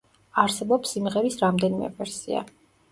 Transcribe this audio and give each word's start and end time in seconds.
არსებობს 0.43 0.95
სიმღერის 0.95 1.39
რამდენიმე 1.45 1.95
ვერსია. 2.01 2.47